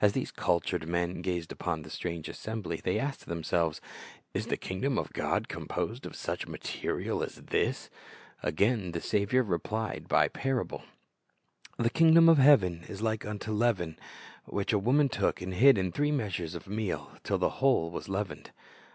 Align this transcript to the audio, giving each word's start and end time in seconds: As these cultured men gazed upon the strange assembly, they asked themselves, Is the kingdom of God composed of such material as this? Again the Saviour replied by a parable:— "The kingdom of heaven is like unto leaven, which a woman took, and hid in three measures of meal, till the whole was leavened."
As 0.00 0.14
these 0.14 0.30
cultured 0.30 0.88
men 0.88 1.20
gazed 1.20 1.52
upon 1.52 1.82
the 1.82 1.90
strange 1.90 2.30
assembly, 2.30 2.80
they 2.82 2.98
asked 2.98 3.26
themselves, 3.26 3.78
Is 4.32 4.46
the 4.46 4.56
kingdom 4.56 4.96
of 4.98 5.12
God 5.12 5.48
composed 5.48 6.06
of 6.06 6.16
such 6.16 6.46
material 6.48 7.22
as 7.22 7.34
this? 7.34 7.90
Again 8.42 8.92
the 8.92 9.02
Saviour 9.02 9.42
replied 9.42 10.08
by 10.08 10.24
a 10.24 10.30
parable:— 10.30 10.84
"The 11.78 11.90
kingdom 11.90 12.26
of 12.26 12.38
heaven 12.38 12.84
is 12.88 13.02
like 13.02 13.26
unto 13.26 13.52
leaven, 13.52 13.98
which 14.46 14.72
a 14.72 14.78
woman 14.78 15.10
took, 15.10 15.42
and 15.42 15.52
hid 15.52 15.76
in 15.76 15.92
three 15.92 16.10
measures 16.10 16.54
of 16.54 16.66
meal, 16.66 17.10
till 17.22 17.36
the 17.36 17.60
whole 17.60 17.90
was 17.90 18.08
leavened." 18.08 18.52